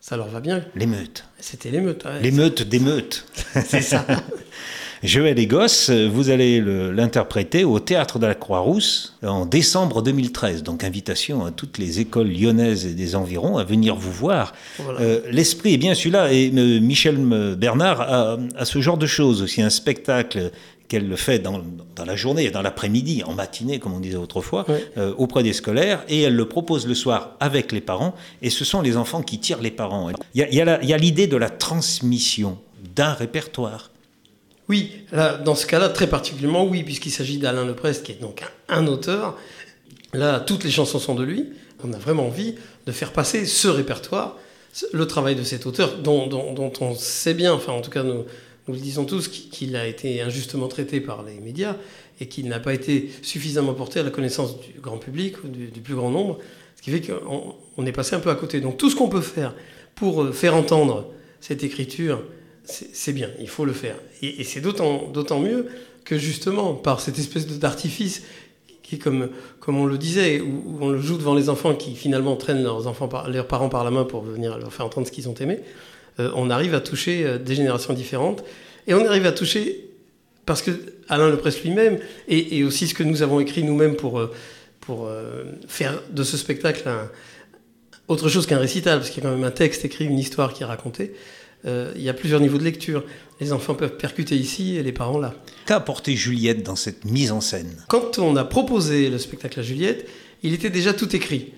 ça 0.00 0.16
leur 0.16 0.28
va 0.28 0.40
bien. 0.40 0.64
L'émeute. 0.74 1.24
C'était 1.38 1.70
l'émeute. 1.70 2.04
Ouais, 2.04 2.20
l'émeute 2.20 2.62
d'émeute. 2.62 3.26
C'est 3.66 3.82
ça. 3.82 4.04
Vais 5.02 5.34
les 5.34 5.46
gosses, 5.46 5.90
vous 5.90 6.28
allez 6.28 6.60
l'interpréter 6.60 7.64
au 7.64 7.80
Théâtre 7.80 8.18
de 8.18 8.26
la 8.26 8.34
Croix-Rousse 8.34 9.16
en 9.22 9.46
décembre 9.46 10.02
2013. 10.02 10.62
Donc 10.62 10.84
invitation 10.84 11.44
à 11.44 11.50
toutes 11.50 11.78
les 11.78 12.00
écoles 12.00 12.30
lyonnaises 12.30 12.84
et 12.84 12.92
des 12.92 13.16
environs 13.16 13.56
à 13.56 13.64
venir 13.64 13.96
vous 13.96 14.12
voir. 14.12 14.52
Euh, 15.00 15.20
l'esprit 15.30 15.74
est 15.74 15.78
bien 15.78 15.94
celui-là. 15.94 16.32
Et 16.32 16.52
euh, 16.54 16.80
Michel 16.80 17.16
Bernard 17.56 18.00
a, 18.02 18.64
ce 18.64 18.80
genre 18.80 18.98
de 18.98 19.06
choses 19.06 19.40
aussi. 19.42 19.62
Un 19.62 19.70
spectacle 19.70 20.50
qu'elle 20.88 21.16
fait 21.16 21.38
dans, 21.38 21.62
la 22.04 22.16
journée, 22.16 22.50
dans 22.50 22.62
l'après-midi, 22.62 23.22
en 23.24 23.32
matinée, 23.32 23.78
comme 23.78 23.94
on 23.94 24.00
disait 24.00 24.16
autrefois, 24.16 24.66
euh, 24.98 25.14
auprès 25.16 25.44
des 25.44 25.52
scolaires, 25.52 26.04
et 26.08 26.22
elle 26.22 26.34
le 26.34 26.46
propose 26.46 26.86
le 26.88 26.94
soir 26.94 27.36
avec 27.38 27.70
les 27.70 27.80
parents, 27.80 28.14
et 28.42 28.50
ce 28.50 28.64
sont 28.64 28.82
les 28.82 28.96
enfants 28.96 29.22
qui 29.22 29.38
tirent 29.38 29.62
les 29.62 29.70
parents. 29.70 30.10
Il 30.34 30.42
y 30.52 30.60
a 30.92 30.96
l'idée 30.98 31.28
de 31.28 31.36
la 31.36 31.48
transmission 31.48 32.58
d'un 32.96 33.12
répertoire. 33.12 33.89
Oui, 34.70 34.92
dans 35.44 35.56
ce 35.56 35.66
cas-là, 35.66 35.88
très 35.88 36.06
particulièrement, 36.06 36.64
oui, 36.64 36.84
puisqu'il 36.84 37.10
s'agit 37.10 37.38
d'Alain 37.38 37.64
Leprest, 37.66 38.06
qui 38.06 38.12
est 38.12 38.20
donc 38.20 38.44
un, 38.68 38.86
auteur. 38.86 39.36
Là, 40.12 40.38
toutes 40.38 40.62
les 40.62 40.70
chansons 40.70 41.00
sont 41.00 41.16
de 41.16 41.24
lui. 41.24 41.48
On 41.82 41.92
a 41.92 41.98
vraiment 41.98 42.28
envie 42.28 42.54
de 42.86 42.92
faire 42.92 43.12
passer 43.12 43.46
ce 43.46 43.66
répertoire, 43.66 44.38
le 44.92 45.08
travail 45.08 45.34
de 45.34 45.42
cet 45.42 45.66
auteur, 45.66 45.98
dont, 45.98 46.72
on 46.80 46.94
sait 46.94 47.34
bien, 47.34 47.52
enfin 47.52 47.72
en 47.72 47.80
tout 47.80 47.90
cas 47.90 48.04
nous, 48.04 48.24
le 48.68 48.76
disons 48.76 49.06
tous, 49.06 49.26
qu'il 49.26 49.74
a 49.74 49.88
été 49.88 50.22
injustement 50.22 50.68
traité 50.68 51.00
par 51.00 51.24
les 51.24 51.40
médias 51.40 51.74
et 52.20 52.28
qu'il 52.28 52.46
n'a 52.46 52.60
pas 52.60 52.72
été 52.72 53.10
suffisamment 53.22 53.74
porté 53.74 53.98
à 53.98 54.04
la 54.04 54.10
connaissance 54.10 54.60
du 54.60 54.78
grand 54.80 54.98
public 54.98 55.34
du, 55.50 55.66
du 55.66 55.80
plus 55.80 55.96
grand 55.96 56.10
nombre, 56.10 56.38
ce 56.76 56.82
qui 56.82 56.92
fait 56.92 57.00
qu'on 57.00 57.86
est 57.86 57.92
passé 57.92 58.14
un 58.14 58.20
peu 58.20 58.30
à 58.30 58.36
côté. 58.36 58.60
Donc 58.60 58.76
tout 58.76 58.88
ce 58.88 58.94
qu'on 58.94 59.08
peut 59.08 59.20
faire 59.20 59.52
pour 59.96 60.22
euh, 60.22 60.30
faire 60.30 60.54
entendre 60.54 61.10
cette 61.40 61.64
écriture 61.64 62.22
c'est 62.64 63.12
bien, 63.12 63.28
il 63.40 63.48
faut 63.48 63.64
le 63.64 63.72
faire. 63.72 63.96
Et, 64.22 64.44
c'est 64.44 64.60
d'autant 64.60 65.40
mieux 65.40 65.66
que 66.04 66.18
justement, 66.18 66.74
par 66.74 67.00
cette 67.00 67.18
espèce 67.18 67.46
d'artifice 67.46 68.22
qui, 68.82 68.98
comme, 68.98 69.30
comme 69.60 69.78
on 69.78 69.86
le 69.86 69.98
disait, 69.98 70.40
où, 70.40 70.78
on 70.80 70.88
le 70.88 71.00
joue 71.00 71.16
devant 71.16 71.34
les 71.34 71.48
enfants 71.48 71.74
qui 71.74 71.94
finalement 71.94 72.36
traînent 72.36 72.62
leurs, 72.62 72.86
enfants 72.86 73.08
leurs 73.28 73.46
parents 73.46 73.68
par 73.68 73.84
la 73.84 73.90
main 73.90 74.04
pour 74.04 74.22
venir 74.22 74.58
leur 74.58 74.72
faire 74.72 74.86
entendre 74.86 75.06
ce 75.06 75.12
qu'ils 75.12 75.28
ont 75.28 75.34
aimé, 75.34 75.60
euh, 76.18 76.30
on 76.34 76.50
arrive 76.50 76.74
à 76.74 76.80
toucher 76.80 77.24
euh, 77.24 77.38
des 77.38 77.54
générations 77.54 77.92
différentes. 77.92 78.42
Et 78.86 78.94
on 78.94 79.06
arrive 79.06 79.26
à 79.26 79.32
toucher, 79.32 79.88
parce 80.46 80.62
que 80.62 80.72
Alain 81.08 81.28
le 81.28 81.36
presse 81.36 81.62
lui-même, 81.62 81.98
et, 82.28 82.64
aussi 82.64 82.88
ce 82.88 82.94
que 82.94 83.02
nous 83.02 83.22
avons 83.22 83.40
écrit 83.40 83.62
nous-mêmes 83.62 83.96
pour, 83.96 84.18
euh, 84.18 84.32
pour 84.80 85.08
faire 85.68 86.02
de 86.10 86.22
ce 86.24 86.36
spectacle 86.36 86.88
autre 88.08 88.28
chose 88.28 88.46
qu'un 88.46 88.58
récital, 88.58 88.98
parce 88.98 89.10
qu'il 89.10 89.22
y 89.22 89.26
a 89.26 89.30
quand 89.30 89.36
même 89.36 89.44
un 89.44 89.52
texte 89.52 89.84
écrit, 89.84 90.06
une 90.06 90.18
histoire 90.18 90.52
qui 90.52 90.64
est 90.64 90.66
racontée. 90.66 91.12
Euh, 91.66 91.92
il 91.96 92.02
y 92.02 92.08
a 92.08 92.14
plusieurs 92.14 92.40
niveaux 92.40 92.58
de 92.58 92.64
lecture. 92.64 93.04
Les 93.40 93.52
enfants 93.52 93.74
peuvent 93.74 93.96
percuter 93.96 94.36
ici 94.36 94.76
et 94.76 94.82
les 94.82 94.92
parents 94.92 95.18
là. 95.18 95.34
Qu'a 95.66 95.76
apporté 95.76 96.14
Juliette 96.14 96.62
dans 96.62 96.76
cette 96.76 97.04
mise 97.04 97.32
en 97.32 97.40
scène? 97.40 97.84
Quand 97.88 98.18
on 98.18 98.36
a 98.36 98.44
proposé 98.44 99.10
le 99.10 99.18
spectacle 99.18 99.60
à 99.60 99.62
Juliette, 99.62 100.08
il 100.42 100.54
était 100.54 100.70
déjà 100.70 100.92
tout 100.92 101.14
écrit. 101.14 101.52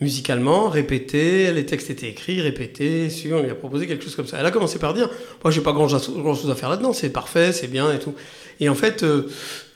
Musicalement, 0.00 0.68
répété, 0.68 1.50
les 1.52 1.64
textes 1.64 1.88
étaient 1.88 2.08
écrits, 2.08 2.42
répétés, 2.42 3.08
si 3.08 3.32
on 3.32 3.42
lui 3.42 3.50
a 3.50 3.54
proposé 3.54 3.86
quelque 3.86 4.04
chose 4.04 4.14
comme 4.14 4.26
ça. 4.26 4.36
Elle 4.38 4.46
a 4.46 4.50
commencé 4.50 4.78
par 4.78 4.92
dire 4.92 5.08
Moi, 5.42 5.50
j'ai 5.50 5.62
pas 5.62 5.72
grand, 5.72 5.88
chose 5.88 6.50
à 6.50 6.54
faire 6.54 6.68
là-dedans, 6.68 6.92
c'est 6.92 7.10
parfait, 7.10 7.52
c'est 7.52 7.68
bien 7.68 7.90
et 7.92 7.98
tout. 7.98 8.14
Et 8.60 8.68
en 8.68 8.74
fait, 8.74 9.02
euh, 9.02 9.28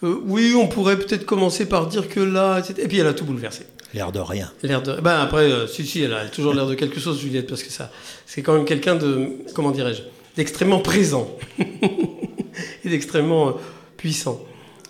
euh, 0.02 0.20
oui, 0.26 0.54
on 0.54 0.68
pourrait 0.68 0.98
peut-être 0.98 1.24
commencer 1.24 1.66
par 1.66 1.86
dire 1.86 2.08
que 2.08 2.20
là, 2.20 2.58
etc. 2.58 2.74
Et 2.82 2.88
puis 2.88 2.98
elle 2.98 3.06
a 3.06 3.14
tout 3.14 3.24
bouleversé. 3.24 3.64
L'air 3.92 4.12
de 4.12 4.20
rien. 4.20 4.52
L'air 4.62 4.82
de. 4.82 5.00
Ben 5.00 5.20
après, 5.20 5.50
euh, 5.50 5.66
si, 5.66 5.84
si, 5.84 6.02
elle 6.02 6.14
a 6.14 6.26
toujours 6.26 6.54
l'air 6.54 6.66
de 6.66 6.74
quelque 6.74 7.00
chose, 7.00 7.20
Juliette, 7.20 7.48
parce 7.48 7.62
que 7.62 7.72
ça, 7.72 7.90
c'est 8.24 8.42
quand 8.42 8.54
même 8.54 8.64
quelqu'un 8.64 8.94
de, 8.94 9.30
comment 9.54 9.72
dirais-je, 9.72 10.02
d'extrêmement 10.36 10.78
présent 10.78 11.36
et 11.58 12.88
d'extrêmement 12.88 13.48
euh, 13.48 13.52
puissant. 13.96 14.40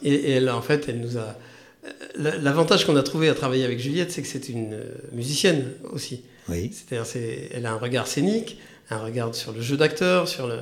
Et, 0.03 0.33
elle, 0.33 0.51
en 0.51 0.61
fait, 0.61 0.87
elle 0.89 1.01
nous 1.01 1.17
a. 1.17 1.37
Euh, 1.85 2.31
l'avantage 2.43 2.85
qu'on 2.85 2.97
a 2.97 3.03
trouvé 3.03 3.29
à 3.29 3.35
travailler 3.35 3.65
avec 3.65 3.79
Juliette, 3.79 4.13
c'est 4.13 4.23
que 4.23 4.29
c'est 4.29 4.49
une 4.49 4.79
musicienne 5.13 5.67
aussi. 5.93 6.23
Oui. 6.49 6.71
C'est-à-dire, 6.73 7.07
elle 7.53 7.67
a 7.67 7.73
un 7.73 7.79
regard 7.79 8.07
scénique, 8.07 8.59
un 8.91 8.99
regard 8.99 9.35
sur 9.35 9.53
le 9.53 9.61
jeu 9.61 9.77
d'acteur, 9.77 10.29
sur 10.29 10.47
le, 10.47 10.57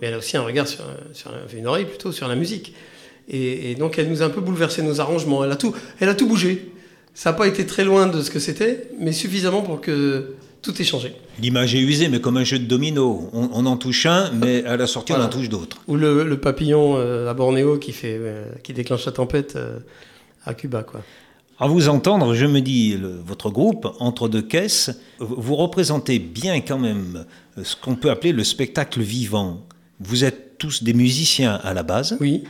mais 0.00 0.08
elle 0.08 0.14
a 0.14 0.18
aussi 0.18 0.36
un 0.36 0.42
regard 0.42 0.68
sur, 0.68 0.84
sur 1.12 1.32
une 1.56 1.66
oreille 1.66 1.86
plutôt 1.86 2.12
sur 2.12 2.28
la 2.28 2.34
musique. 2.34 2.74
Et, 3.28 3.70
et, 3.70 3.74
donc, 3.74 3.98
elle 3.98 4.08
nous 4.08 4.22
a 4.22 4.26
un 4.26 4.30
peu 4.30 4.40
bouleversé 4.40 4.82
nos 4.82 5.00
arrangements. 5.00 5.44
Elle 5.44 5.52
a 5.52 5.56
tout, 5.56 5.74
elle 6.00 6.08
a 6.08 6.14
tout 6.14 6.26
bougé. 6.26 6.70
Ça 7.14 7.30
n'a 7.30 7.36
pas 7.36 7.46
été 7.46 7.64
très 7.64 7.84
loin 7.84 8.06
de 8.06 8.20
ce 8.22 8.30
que 8.30 8.38
c'était, 8.38 8.88
mais 8.98 9.12
suffisamment 9.12 9.62
pour 9.62 9.80
que 9.80 10.34
tout 10.64 10.80
ait 10.80 10.84
changé. 10.84 11.14
L'image 11.40 11.74
est 11.74 11.80
usée, 11.80 12.08
mais 12.08 12.20
comme 12.20 12.36
un 12.36 12.44
jeu 12.44 12.58
de 12.58 12.64
domino. 12.64 13.30
On, 13.32 13.66
en 13.66 13.76
touche 13.76 14.06
un, 14.06 14.30
mais 14.32 14.64
à 14.64 14.76
la 14.76 14.86
sortie, 14.86 15.12
on 15.12 15.20
en 15.20 15.28
touche 15.28 15.48
d'autres. 15.48 15.78
Ou 15.86 15.96
le, 15.96 16.36
papillon 16.38 16.96
euh, 16.96 17.30
à 17.30 17.34
Bornéo 17.34 17.78
qui, 17.78 17.92
fait, 17.92 18.16
euh, 18.18 18.50
qui 18.62 18.72
déclenche 18.72 19.06
la 19.06 19.12
tempête 19.12 19.54
euh, 19.56 19.78
à 20.44 20.54
Cuba. 20.54 20.82
Quoi. 20.82 21.02
À 21.58 21.68
vous 21.68 21.88
entendre, 21.88 22.34
je 22.34 22.46
me 22.46 22.60
dis, 22.60 22.98
votre 23.24 23.50
groupe, 23.50 23.86
Entre 24.00 24.28
deux 24.28 24.42
caisses, 24.42 24.90
vous 25.20 25.54
représentez 25.54 26.18
bien 26.18 26.60
quand 26.60 26.78
même 26.78 27.24
ce 27.62 27.76
qu'on 27.76 27.94
peut 27.94 28.10
appeler 28.10 28.32
le 28.32 28.42
spectacle 28.42 29.00
vivant. 29.00 29.64
Vous 30.00 30.24
êtes 30.24 30.58
tous 30.58 30.82
des 30.82 30.94
musiciens 30.94 31.60
à 31.62 31.72
la 31.72 31.82
base. 31.82 32.16
Oui. 32.20 32.44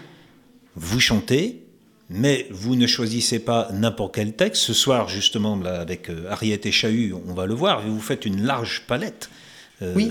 Vous 0.77 1.01
chantez, 1.01 1.63
mais 2.09 2.47
vous 2.51 2.77
ne 2.77 2.87
choisissez 2.87 3.39
pas 3.39 3.69
n'importe 3.73 4.15
quel 4.15 4.35
texte. 4.35 4.63
Ce 4.63 4.73
soir, 4.73 5.09
justement, 5.09 5.57
là, 5.57 5.81
avec 5.81 6.09
euh, 6.09 6.31
Ariette 6.31 6.67
et 6.67 6.73
Chahut, 6.73 7.15
on 7.29 7.35
va 7.35 7.47
le 7.47 7.55
voir, 7.55 7.83
vous 7.87 8.01
faites 8.01 8.25
une 8.25 8.43
large 8.45 8.85
palette. 8.87 9.31
Euh, 9.83 9.93
oui. 9.97 10.11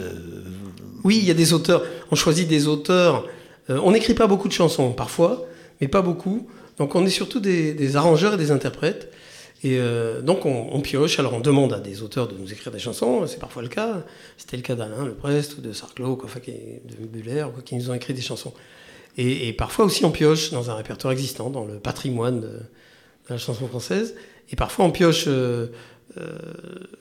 oui, 1.04 1.20
il 1.22 1.26
y 1.26 1.32
a 1.32 1.36
des 1.36 1.54
auteurs. 1.54 1.84
On 2.12 2.16
choisit 2.16 2.48
des 2.48 2.68
auteurs. 2.68 3.26
Euh, 3.70 3.80
on 3.84 3.92
n'écrit 3.92 4.14
pas 4.14 4.28
beaucoup 4.28 4.48
de 4.48 4.54
chansons, 4.54 4.92
parfois, 4.92 5.46
mais 5.80 5.88
pas 5.88 6.02
beaucoup. 6.02 6.48
Donc 6.78 6.96
on 6.96 7.06
est 7.06 7.10
surtout 7.10 7.40
des, 7.40 7.96
arrangeurs 7.96 8.34
et 8.34 8.38
des 8.38 8.52
interprètes. 8.52 9.12
Et 9.64 9.80
donc 10.24 10.46
on, 10.46 10.82
pioche, 10.82 11.20
alors 11.20 11.34
on 11.34 11.40
demande 11.40 11.72
à 11.72 11.80
des 11.80 12.02
auteurs 12.02 12.28
de 12.28 12.36
nous 12.36 12.52
écrire 12.52 12.72
des 12.74 12.80
chansons, 12.80 13.26
c'est 13.28 13.40
parfois 13.40 13.62
le 13.62 13.70
cas. 13.70 14.04
C'était 14.38 14.58
le 14.58 14.64
cas 14.64 14.76
d'Alain 14.76 15.06
Leprest 15.06 15.58
ou 15.58 15.62
de 15.62 15.72
Sarclos, 15.72 16.20
enfin, 16.24 16.42
de 16.46 17.06
Buller, 17.06 17.46
qui 17.64 17.76
nous 17.76 17.90
ont 17.90 17.94
écrit 17.94 18.14
des 18.14 18.22
chansons. 18.22 18.54
Et, 19.18 19.54
parfois 19.54 19.86
aussi 19.86 20.06
on 20.06 20.12
pioche 20.12 20.52
dans 20.52 20.70
un 20.72 20.76
répertoire 20.76 21.12
existant, 21.12 21.50
dans 21.50 21.66
le 21.66 21.80
patrimoine 21.80 22.42
de, 22.42 22.60
la 23.30 23.38
chanson 23.38 23.68
française. 23.68 24.16
Et 24.50 24.56
parfois 24.56 24.86
on 24.86 24.92
pioche 24.92 25.26
euh, 25.28 25.68
euh, 26.18 26.38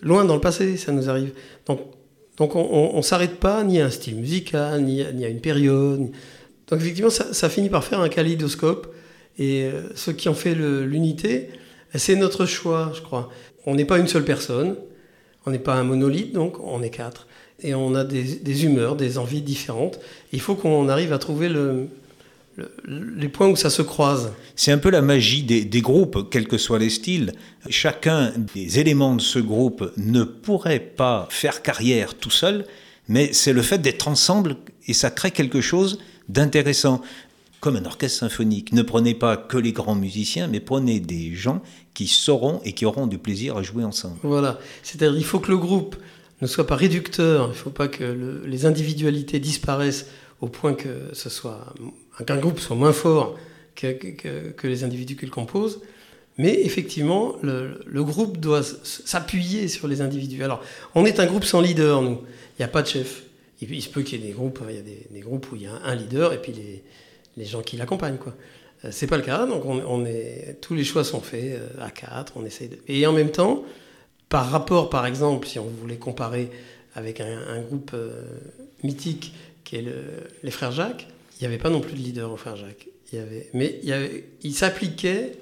loin 0.02 0.24
dans 0.24 0.34
le 0.34 0.40
passé, 0.40 0.76
ça 0.76 0.92
nous 0.92 1.08
arrive. 1.08 1.32
Donc, 1.66 2.54
on 2.54 2.96
ne 2.96 3.02
s'arrête 3.02 3.38
pas 3.38 3.62
ni 3.62 3.80
à 3.80 3.86
un 3.86 3.90
style 3.90 4.16
musical, 4.16 4.82
ni 4.82 5.02
à, 5.02 5.28
une 5.28 5.40
période. 5.40 6.10
Donc 6.68 6.80
effectivement, 6.80 7.10
ça, 7.10 7.48
finit 7.48 7.68
par 7.68 7.84
faire 7.84 8.00
un 8.00 8.08
kaléidoscope. 8.08 8.94
Et 9.38 9.64
euh, 9.64 9.82
ce 9.94 10.10
qui 10.10 10.28
en 10.28 10.34
fait 10.34 10.54
l'unité, 10.54 11.50
c'est 11.94 12.16
notre 12.16 12.46
choix, 12.46 12.92
je 12.94 13.00
crois. 13.00 13.30
On 13.66 13.74
n'est 13.74 13.84
pas 13.84 13.98
une 13.98 14.08
seule 14.08 14.24
personne, 14.24 14.76
on 15.46 15.50
n'est 15.50 15.58
pas 15.58 15.74
un 15.74 15.84
monolithe, 15.84 16.32
donc 16.32 16.58
on 16.60 16.82
est 16.82 16.90
quatre. 16.90 17.26
Et 17.60 17.74
on 17.74 17.94
a 17.94 18.04
des, 18.04 18.22
des 18.22 18.64
humeurs, 18.64 18.96
des 18.96 19.18
envies 19.18 19.42
différentes. 19.42 20.00
Il 20.32 20.40
faut 20.40 20.54
qu'on 20.54 20.88
arrive 20.88 21.12
à 21.12 21.18
trouver 21.18 21.48
le, 21.48 21.88
les 22.86 23.28
points 23.28 23.48
où 23.48 23.56
ça 23.56 23.70
se 23.70 23.82
croise. 23.82 24.32
C'est 24.56 24.72
un 24.72 24.78
peu 24.78 24.90
la 24.90 25.02
magie 25.02 25.42
des, 25.42 25.80
groupes, 25.80 26.28
quels 26.30 26.48
que 26.48 26.58
soient 26.58 26.78
les 26.78 26.90
styles. 26.90 27.32
Chacun 27.68 28.32
des 28.54 28.78
éléments 28.78 29.14
de 29.14 29.20
ce 29.20 29.38
groupe 29.38 29.92
ne 29.96 30.24
pourrait 30.24 30.80
pas 30.80 31.26
faire 31.30 31.62
carrière 31.62 32.14
tout 32.14 32.30
seul, 32.30 32.66
mais 33.08 33.32
c'est 33.32 33.52
le 33.52 33.62
fait 33.62 33.78
d'être 33.78 34.08
ensemble 34.08 34.56
et 34.86 34.92
ça 34.92 35.10
crée 35.10 35.30
quelque 35.30 35.60
chose 35.60 35.98
d'intéressant. 36.28 37.00
Comme 37.62 37.76
un 37.76 37.84
orchestre 37.84 38.18
symphonique, 38.18 38.72
ne 38.72 38.82
prenez 38.82 39.14
pas 39.14 39.36
que 39.36 39.56
les 39.56 39.70
grands 39.70 39.94
musiciens, 39.94 40.48
mais 40.48 40.58
prenez 40.58 40.98
des 40.98 41.32
gens 41.32 41.62
qui 41.94 42.08
sauront 42.08 42.60
et 42.64 42.72
qui 42.72 42.84
auront 42.84 43.06
du 43.06 43.18
plaisir 43.18 43.56
à 43.56 43.62
jouer 43.62 43.84
ensemble. 43.84 44.16
Voilà, 44.24 44.58
c'est-à-dire 44.82 45.16
il 45.16 45.24
faut 45.24 45.38
que 45.38 45.52
le 45.52 45.58
groupe 45.58 45.94
ne 46.40 46.48
soit 46.48 46.66
pas 46.66 46.74
réducteur, 46.74 47.46
il 47.46 47.50
ne 47.50 47.54
faut 47.54 47.70
pas 47.70 47.86
que 47.86 48.42
les 48.44 48.66
individualités 48.66 49.38
disparaissent 49.38 50.06
au 50.40 50.48
point 50.48 50.74
que 50.74 51.10
ce 51.12 51.30
soit 51.30 51.72
qu'un 52.26 52.38
groupe 52.38 52.58
soit 52.58 52.74
moins 52.74 52.92
fort 52.92 53.38
que, 53.76 54.66
les 54.66 54.82
individus 54.82 55.14
qui 55.14 55.26
le 55.26 55.30
composent. 55.30 55.82
Mais 56.38 56.62
effectivement, 56.64 57.36
le, 57.44 58.02
groupe 58.02 58.38
doit 58.38 58.64
s'appuyer 58.64 59.68
sur 59.68 59.86
les 59.86 60.00
individus. 60.00 60.42
Alors, 60.42 60.64
on 60.96 61.04
est 61.04 61.20
un 61.20 61.26
groupe 61.26 61.44
sans 61.44 61.60
leader, 61.60 62.02
nous. 62.02 62.22
Il 62.58 62.62
n'y 62.62 62.64
a 62.64 62.68
pas 62.68 62.82
de 62.82 62.88
chef. 62.88 63.22
Il, 63.60 63.80
se 63.80 63.88
peut 63.88 64.02
qu'il 64.02 64.20
y 64.20 64.24
ait 64.24 64.26
des 64.26 64.32
groupes, 64.32 64.58
a 64.68 64.72
des, 64.72 65.20
groupes 65.20 65.46
où 65.52 65.54
il 65.54 65.62
y 65.62 65.66
a 65.66 65.76
un 65.84 65.94
leader 65.94 66.32
et 66.32 66.42
puis 66.42 66.52
les, 66.52 66.82
les 67.36 67.44
gens 67.44 67.62
qui 67.62 67.76
l'accompagnent, 67.76 68.18
quoi. 68.18 68.34
Euh, 68.84 68.88
c'est 68.90 69.06
pas 69.06 69.16
le 69.16 69.22
cas, 69.22 69.46
donc 69.46 69.64
on, 69.64 70.04
est, 70.04 70.58
tous 70.60 70.74
les 70.74 70.84
choix 70.84 71.04
sont 71.04 71.20
faits 71.20 71.54
euh, 71.54 71.68
à 71.80 71.90
quatre, 71.90 72.32
on 72.36 72.44
essaye 72.44 72.68
de... 72.68 72.78
Et 72.88 73.06
en 73.06 73.12
même 73.12 73.30
temps, 73.30 73.64
par 74.28 74.50
rapport, 74.50 74.90
par 74.90 75.06
exemple, 75.06 75.46
si 75.46 75.58
on 75.58 75.66
voulait 75.66 75.96
comparer 75.96 76.50
avec 76.94 77.20
un, 77.20 77.60
groupe 77.60 77.92
euh, 77.94 78.22
mythique 78.82 79.34
qui 79.64 79.76
est 79.76 79.84
les 80.42 80.50
Frères 80.50 80.72
Jacques, 80.72 81.06
il 81.38 81.42
n'y 81.42 81.46
avait 81.46 81.62
pas 81.62 81.70
non 81.70 81.80
plus 81.80 81.92
de 81.92 81.98
leader 81.98 82.30
au 82.30 82.36
frère 82.36 82.56
Jacques. 82.56 82.88
Il 83.12 83.18
y 83.18 83.22
avait, 83.22 83.48
mais 83.54 83.80
il, 83.82 84.24
il 84.42 84.54
s'appliquait 84.54 85.32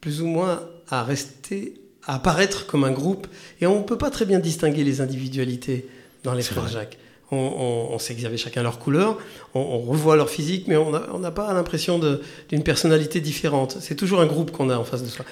plus 0.00 0.22
ou 0.22 0.26
moins 0.26 0.68
à 0.88 1.02
rester, 1.04 1.74
à 2.04 2.16
apparaître 2.16 2.66
comme 2.66 2.84
un 2.84 2.92
groupe. 2.92 3.26
Et 3.60 3.66
on 3.66 3.80
ne 3.80 3.84
peut 3.84 3.98
pas 3.98 4.10
très 4.10 4.24
bien 4.24 4.38
distinguer 4.38 4.84
les 4.84 5.00
individualités 5.00 5.86
dans 6.22 6.34
les 6.34 6.42
frères 6.42 6.68
Jacques. 6.68 6.98
On, 7.34 7.98
sait 7.98 8.14
qu'ils 8.14 8.26
avaient 8.26 8.36
chacun 8.36 8.62
leur 8.62 8.78
couleur, 8.78 9.18
on, 9.54 9.80
revoit 9.80 10.16
leur 10.16 10.30
physique, 10.30 10.66
mais 10.68 10.76
on 10.76 11.18
n'a 11.18 11.30
pas 11.30 11.52
l'impression 11.52 12.00
d'une 12.48 12.62
personnalité 12.62 13.20
différente. 13.20 13.76
C'est 13.80 13.94
toujours 13.94 14.20
un 14.20 14.26
groupe 14.26 14.50
qu'on 14.50 14.70
a 14.70 14.76
en 14.76 14.84
face 14.84 15.02
de 15.02 15.08
soi. 15.08 15.24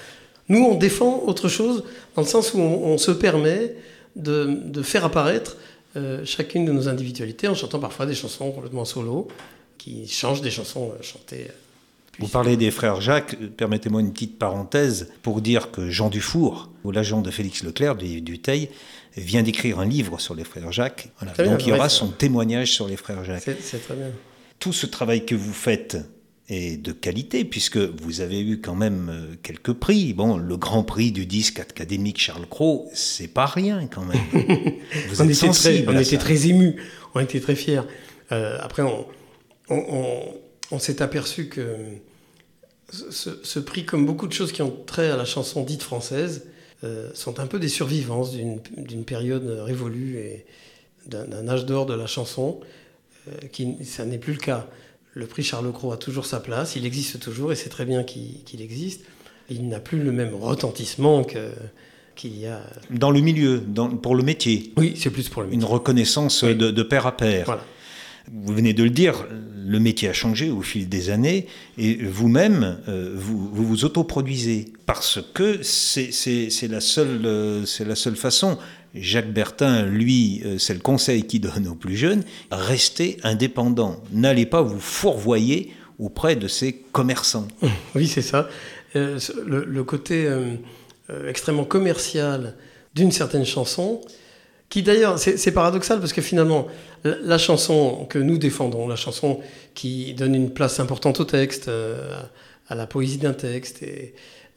Nous, 0.49 0.59
on 0.59 0.75
défend 0.75 1.23
autre 1.25 1.47
chose, 1.47 1.83
dans 2.15 2.21
le 2.21 2.27
sens 2.27 2.53
où 2.53 2.59
on, 2.59 2.97
se 2.97 3.11
permet 3.11 3.75
de, 4.15 4.81
faire 4.83 5.05
apparaître 5.05 5.57
euh, 5.95 6.25
chacune 6.25 6.65
de 6.65 6.71
nos 6.71 6.89
individualités 6.89 7.47
en 7.47 7.55
chantant 7.55 7.79
parfois 7.79 8.05
des 8.05 8.15
chansons 8.15 8.51
complètement 8.51 8.85
solo, 8.85 9.27
qui 9.77 10.07
changent 10.07 10.41
des 10.41 10.51
chansons 10.51 10.91
euh, 10.91 11.01
chantées. 11.01 11.47
Euh, 11.49 11.62
Vous 12.19 12.27
parlez 12.27 12.57
des 12.57 12.69
frères 12.69 13.01
Jacques, 13.01 13.35
permettez-moi 13.57 14.01
une 14.01 14.13
petite 14.13 14.37
parenthèse 14.37 15.11
pour 15.23 15.41
dire 15.41 15.71
que 15.71 15.89
Jean 15.89 16.09
Dufour, 16.09 16.69
ou 16.83 16.91
l'agent 16.91 17.21
de 17.21 17.31
Félix 17.31 17.63
Leclerc 17.63 17.95
du, 17.95 18.21
du 18.21 18.39
Teil, 18.39 18.69
vient 19.17 19.41
d'écrire 19.43 19.79
un 19.79 19.85
livre 19.85 20.19
sur 20.19 20.35
les 20.35 20.43
frères 20.43 20.71
Jacques. 20.71 21.09
Donc 21.37 21.65
il 21.65 21.69
y 21.69 21.73
aura 21.73 21.89
son 21.89 22.09
témoignage 22.09 22.71
sur 22.71 22.87
les 22.87 22.97
frères 22.97 23.23
Jacques. 23.23 23.49
C'est 23.61 23.83
très 23.83 23.95
bien. 23.95 24.11
Tout 24.59 24.73
ce 24.73 24.85
travail 24.85 25.25
que 25.25 25.35
vous 25.35 25.53
faites 25.53 25.97
est 26.49 26.81
de 26.81 26.91
qualité, 26.91 27.45
puisque 27.45 27.77
vous 27.77 28.21
avez 28.21 28.41
eu 28.41 28.59
quand 28.59 28.75
même 28.75 29.09
euh, 29.09 29.35
quelques 29.41 29.73
prix. 29.73 30.13
Bon, 30.13 30.37
le 30.37 30.57
grand 30.57 30.83
prix 30.83 31.11
du 31.11 31.25
disque 31.25 31.59
académique 31.59 32.19
Charles 32.19 32.45
Cros, 32.47 32.89
c'est 32.93 33.27
pas 33.27 33.45
rien 33.45 33.87
quand 33.87 34.03
même. 34.03 34.19
Vous 35.09 35.21
on, 35.21 35.29
était 35.29 35.49
très, 35.49 35.85
on 35.87 35.97
était 35.97 36.17
très 36.17 36.47
émus, 36.47 36.75
on 37.15 37.21
était 37.21 37.39
très 37.39 37.55
fiers. 37.55 37.81
après, 38.29 38.83
on, 38.83 39.05
on, 39.69 40.21
s'est 40.79 41.01
aperçu 41.01 41.47
que 41.47 41.77
ce, 42.91 43.59
prix, 43.59 43.85
comme 43.85 44.05
beaucoup 44.05 44.27
de 44.27 44.33
choses 44.33 44.51
qui 44.51 44.61
ont 44.61 44.75
trait 44.85 45.09
à 45.09 45.17
la 45.17 45.25
chanson 45.25 45.63
dite 45.63 45.83
française, 45.83 46.45
euh, 46.83 47.09
sont 47.13 47.39
un 47.39 47.47
peu 47.47 47.59
des 47.59 47.69
survivances 47.69 48.33
d'une 48.33 49.05
période 49.05 49.47
révolue 49.63 50.17
et 50.17 50.45
d'un 51.07 51.47
âge 51.47 51.65
d'or 51.65 51.85
de 51.85 51.93
la 51.93 52.07
chanson, 52.07 52.59
euh, 53.27 53.47
qui 53.51 53.83
ça 53.83 54.05
n'est 54.05 54.17
plus 54.17 54.33
le 54.33 54.39
cas. 54.39 54.67
Le 55.13 55.27
prix 55.27 55.43
Charles 55.43 55.71
Cros 55.71 55.91
a 55.91 55.97
toujours 55.97 56.25
sa 56.25 56.39
place, 56.39 56.75
il 56.75 56.85
existe 56.85 57.19
toujours 57.19 57.51
et 57.51 57.55
c'est 57.55 57.69
très 57.69 57.85
bien 57.85 58.03
qu'il 58.03 58.61
existe. 58.61 59.01
Il 59.49 59.67
n'a 59.67 59.79
plus 59.79 60.01
le 60.01 60.11
même 60.11 60.33
retentissement 60.33 61.23
qu'il 62.15 62.39
y 62.39 62.47
a. 62.47 62.61
Dans 62.89 63.11
le 63.11 63.19
milieu, 63.19 63.61
pour 64.01 64.15
le 64.15 64.23
métier. 64.23 64.73
Oui, 64.77 64.93
c'est 64.97 65.09
plus 65.09 65.29
pour 65.29 65.41
le 65.41 65.49
métier. 65.49 65.61
Une 65.61 65.67
reconnaissance 65.67 66.43
de, 66.43 66.71
de, 66.71 66.83
pair 66.83 67.05
à 67.05 67.15
pair. 67.15 67.45
Voilà. 67.45 67.63
Vous 68.31 68.53
venez 68.53 68.73
de 68.73 68.83
le 68.83 68.89
dire, 68.89 69.25
le 69.65 69.79
métier 69.79 70.07
a 70.07 70.13
changé 70.13 70.49
au 70.49 70.61
fil 70.61 70.87
des 70.87 71.09
années 71.09 71.47
et 71.77 71.95
vous-même, 71.95 72.77
euh, 72.87 73.13
vous, 73.15 73.49
vous, 73.51 73.85
autoproduisez 73.85 74.65
parce 74.85 75.19
que 75.33 75.61
c'est 75.61 76.09
la, 76.69 76.79
seule, 76.79 77.21
euh, 77.25 77.65
la 77.85 77.95
seule 77.95 78.15
façon. 78.15 78.57
Jacques 78.95 79.31
Bertin, 79.31 79.85
lui, 79.85 80.41
euh, 80.45 80.57
c'est 80.57 80.73
le 80.73 80.79
conseil 80.79 81.23
qu'il 81.25 81.41
donne 81.41 81.67
aux 81.67 81.75
plus 81.75 81.97
jeunes, 81.97 82.23
restez 82.51 83.17
indépendant. 83.23 84.01
N'allez 84.11 84.45
pas 84.45 84.61
vous 84.61 84.79
fourvoyer 84.79 85.73
auprès 85.99 86.35
de 86.35 86.47
ces 86.47 86.73
commerçants. 86.91 87.47
Oui, 87.95 88.07
c'est 88.07 88.21
ça. 88.21 88.47
le, 88.93 89.83
côté 89.83 90.27
extrêmement 91.27 91.65
commercial 91.65 92.55
d'une 92.95 93.11
certaine 93.11 93.45
chanson, 93.45 94.01
qui 94.69 94.81
d'ailleurs, 94.81 95.19
c'est 95.19 95.51
paradoxal 95.51 95.99
parce 95.99 96.13
que 96.13 96.21
finalement, 96.21 96.67
la, 97.03 97.37
chanson 97.37 98.05
que 98.09 98.19
nous 98.19 98.37
défendons, 98.37 98.87
la 98.87 98.95
chanson 98.95 99.39
qui 99.73 100.13
donne 100.13 100.35
une 100.35 100.51
place 100.51 100.79
importante 100.79 101.19
au 101.19 101.25
texte, 101.25 101.67
euh, 101.67 102.13
à 102.69 102.75
la 102.75 102.87
poésie 102.87 103.17
d'un 103.17 103.33
texte, 103.33 103.83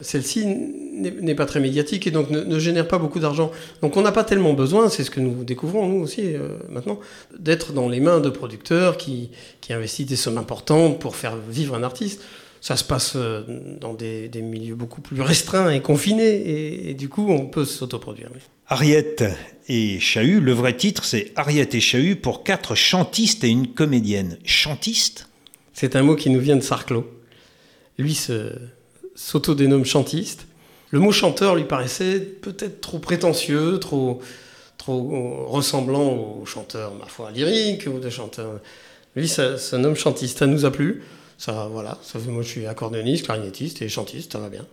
celle-ci 0.01 0.47
n'est 0.47 1.35
pas 1.35 1.47
très 1.47 1.61
médiatique 1.61 2.07
et 2.07 2.11
donc 2.11 2.31
ne, 2.31 2.59
génère 2.59 2.87
pas 2.87 2.99
beaucoup 2.99 3.19
d'argent. 3.19 3.51
Donc 3.83 3.97
on 3.97 4.03
n'a 4.03 4.13
pas 4.13 4.25
tellement 4.25 4.53
besoin, 4.53 4.89
c'est 4.89 5.05
ce 5.05 5.11
que 5.11 5.21
nous 5.21 5.43
découvrons 5.43 5.89
nous 5.89 6.03
aussi 6.03 6.35
euh, 6.35 6.49
maintenant, 6.69 7.01
d'être 7.39 7.73
dans 7.73 7.89
les 7.89 8.01
mains 8.01 8.21
de 8.21 8.29
producteurs 8.29 8.97
qui, 8.97 9.31
qui 9.61 9.73
investissent 9.73 10.07
des 10.07 10.17
sommes 10.17 10.39
importantes 10.39 11.01
pour 11.01 11.17
faire 11.17 11.37
vivre 11.37 11.75
un 11.75 11.83
artiste 11.83 12.23
ça 12.61 12.77
se 12.77 12.85
passe 12.85 13.15
euh, 13.17 13.43
dans 13.81 13.95
des, 13.95 14.31
milieux 14.43 14.75
beaucoup 14.75 15.01
plus 15.01 15.21
restreints 15.21 15.71
et 15.71 15.81
confinés, 15.81 16.89
et, 16.89 16.95
du 16.95 17.09
coup, 17.09 17.27
on 17.29 17.47
peut 17.47 17.65
s'autoproduire. 17.65 18.31
Ariette 18.69 19.25
et 19.69 20.01
Chahut, 20.01 20.41
le 20.41 20.53
vrai 20.53 20.77
titre, 20.77 21.05
c'est 21.05 21.33
Ariette 21.37 21.75
et 21.75 21.81
Chahut 21.81 22.17
pour 22.17 22.43
quatre 22.43 22.75
chantistes 22.75 23.45
et 23.45 23.49
une 23.49 23.69
comédienne. 23.69 24.39
Chantiste? 24.45 25.29
C'est 25.73 25.95
un 25.95 26.03
mot 26.03 26.17
qui 26.17 26.31
nous 26.31 26.41
vient 26.41 26.57
de 26.57 26.63
Sarclot. 26.63 27.09
Lui 27.99 28.19
s'autodénomme 29.15 29.85
chantiste. 29.85 30.47
Le 30.91 31.01
mot 31.01 31.13
chanteur 31.13 31.55
lui 31.55 31.65
paraissait 31.65 32.21
peut-être 32.21 32.81
trop 32.81 32.99
prétentieux, 32.99 33.79
trop, 33.79 34.21
trop 34.79 35.47
ressemblant 35.47 36.13
aux 36.13 36.47
chanteurs, 36.47 36.95
ma 36.95 37.07
foi, 37.07 37.31
lyriques 37.31 37.87
ou 37.87 37.99
de 37.99 38.11
chanteurs. 38.11 38.61
Lui, 39.17 39.29
ça, 39.29 39.59
ça 39.59 39.79
nomme 39.79 39.97
chantiste. 39.97 40.39
Ça 40.39 40.47
nous 40.47 40.65
a 40.65 40.71
plu. 40.71 41.03
Ça, 41.39 41.69
voilà, 41.71 41.99
moi 42.29 42.43
je 42.43 42.49
suis 42.49 42.67
accordéoniste, 42.67 43.27
clarinettiste 43.27 43.83
et 43.83 43.89
chantiste, 43.89 44.33
ça 44.33 44.39
va 44.39 44.49
bien. 44.49 44.67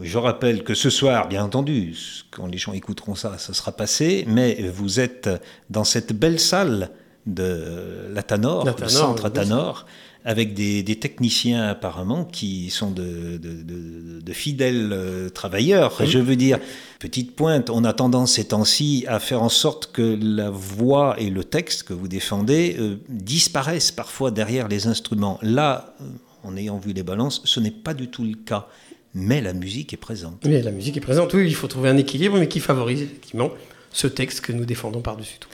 Je 0.00 0.18
rappelle 0.18 0.62
que 0.62 0.74
ce 0.74 0.90
soir, 0.90 1.26
bien 1.28 1.44
entendu, 1.44 1.96
quand 2.30 2.46
les 2.46 2.58
gens 2.58 2.72
écouteront 2.72 3.16
ça, 3.16 3.36
ça 3.38 3.52
sera 3.52 3.72
passé, 3.72 4.24
mais 4.28 4.68
vous 4.68 5.00
êtes 5.00 5.28
dans 5.70 5.84
cette 5.84 6.12
belle 6.12 6.38
salle 6.38 6.90
de 7.28 8.08
l'Atanor, 8.12 8.64
le 8.64 8.88
centre 8.88 9.26
Atanor, 9.26 9.86
avec 10.24 10.54
des, 10.54 10.84
techniciens 10.96 11.68
apparemment 11.68 12.24
qui 12.24 12.70
sont 12.70 12.90
de, 12.90 14.32
fidèles 14.32 14.90
euh, 14.92 15.28
travailleurs. 15.30 16.04
Je 16.04 16.18
veux 16.18 16.36
dire, 16.36 16.58
petite 16.98 17.34
pointe, 17.34 17.70
on 17.70 17.84
a 17.84 17.92
tendance 17.92 18.32
ces 18.32 18.48
temps-ci 18.48 19.04
à 19.08 19.20
faire 19.20 19.42
en 19.42 19.48
sorte 19.48 19.90
que 19.92 20.18
la 20.20 20.50
voix 20.50 21.16
et 21.18 21.30
le 21.30 21.44
texte 21.44 21.84
que 21.84 21.94
vous 21.94 22.08
défendez 22.08 22.76
euh, 22.78 22.96
disparaissent 23.08 23.90
parfois 23.90 24.30
derrière 24.30 24.68
les 24.68 24.86
instruments. 24.86 25.38
Là, 25.42 25.94
euh, 26.00 26.04
en 26.44 26.56
ayant 26.56 26.78
vu 26.78 26.92
les 26.92 27.02
balances, 27.02 27.40
ce 27.44 27.58
n'est 27.60 27.70
pas 27.70 27.94
du 27.94 28.08
tout 28.08 28.24
le 28.24 28.34
cas. 28.34 28.68
Mais 29.14 29.40
la 29.40 29.54
musique 29.54 29.92
est 29.94 29.98
présente. 29.98 30.44
Mais 30.44 30.62
la 30.62 30.70
musique 30.70 30.96
est 30.96 31.00
présente, 31.00 31.32
oui, 31.32 31.46
il 31.46 31.54
faut 31.54 31.66
trouver 31.66 31.88
un 31.88 31.96
équilibre, 31.96 32.38
mais 32.38 32.48
qui 32.48 32.60
favorise 32.60 33.02
effectivement 33.02 33.50
ce 33.90 34.06
texte 34.06 34.42
que 34.42 34.52
nous 34.52 34.66
défendons 34.66 35.00
par-dessus 35.00 35.38
tout. 35.40 35.48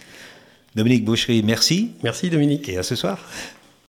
Dominique 0.74 1.04
Boucherie, 1.04 1.42
merci. 1.42 1.92
Merci 2.02 2.30
Dominique. 2.30 2.68
Et 2.68 2.78
à 2.78 2.82
ce 2.82 2.96
soir. 2.96 3.18